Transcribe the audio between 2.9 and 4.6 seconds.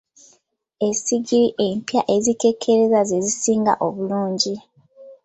ze zisinga obulungi.